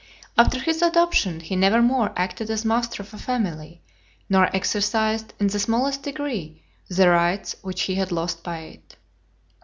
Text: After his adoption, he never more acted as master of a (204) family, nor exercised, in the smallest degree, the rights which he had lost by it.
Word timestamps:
After 0.35 0.57
his 0.59 0.81
adoption, 0.81 1.41
he 1.41 1.55
never 1.55 1.79
more 1.79 2.11
acted 2.15 2.49
as 2.49 2.65
master 2.65 3.03
of 3.03 3.09
a 3.13 3.17
(204) 3.19 3.19
family, 3.35 3.81
nor 4.31 4.45
exercised, 4.47 5.35
in 5.39 5.45
the 5.45 5.59
smallest 5.59 6.01
degree, 6.01 6.63
the 6.89 7.07
rights 7.07 7.55
which 7.61 7.83
he 7.83 7.93
had 7.93 8.11
lost 8.11 8.43
by 8.43 8.61
it. 8.61 8.95